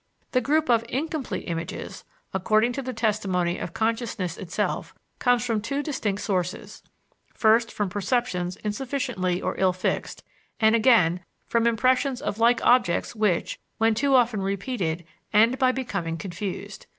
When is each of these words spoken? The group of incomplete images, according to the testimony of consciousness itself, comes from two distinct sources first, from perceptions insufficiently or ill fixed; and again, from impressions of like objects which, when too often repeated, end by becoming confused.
The 0.31 0.41
group 0.41 0.67
of 0.67 0.83
incomplete 0.89 1.43
images, 1.47 2.03
according 2.33 2.73
to 2.73 2.81
the 2.81 2.91
testimony 2.91 3.59
of 3.59 3.75
consciousness 3.75 4.35
itself, 4.35 4.95
comes 5.19 5.45
from 5.45 5.61
two 5.61 5.83
distinct 5.83 6.23
sources 6.23 6.81
first, 7.35 7.71
from 7.71 7.87
perceptions 7.87 8.55
insufficiently 8.63 9.43
or 9.43 9.59
ill 9.59 9.73
fixed; 9.73 10.23
and 10.59 10.75
again, 10.75 11.19
from 11.45 11.67
impressions 11.67 12.19
of 12.19 12.39
like 12.39 12.65
objects 12.65 13.15
which, 13.15 13.59
when 13.77 13.93
too 13.93 14.15
often 14.15 14.41
repeated, 14.41 15.05
end 15.33 15.59
by 15.59 15.71
becoming 15.71 16.17
confused. 16.17 16.87